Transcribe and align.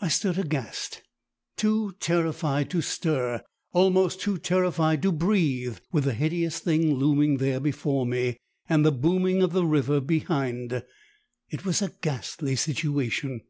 "I 0.00 0.08
stood 0.08 0.38
aghast, 0.38 1.02
too 1.58 1.94
terrified 2.00 2.70
to 2.70 2.80
stir, 2.80 3.42
almost 3.72 4.18
too 4.22 4.38
terrified 4.38 5.02
to 5.02 5.12
breathe, 5.12 5.76
with 5.92 6.04
the 6.04 6.14
hideous 6.14 6.58
Thing 6.58 6.94
looming 6.94 7.36
there 7.36 7.60
before 7.60 8.06
me, 8.06 8.38
and 8.66 8.82
the 8.82 8.92
booming 8.92 9.42
of 9.42 9.52
the 9.52 9.66
river 9.66 10.00
behind. 10.00 10.82
It 11.50 11.66
was 11.66 11.82
a 11.82 11.92
ghastly 12.00 12.56
situation. 12.56 13.42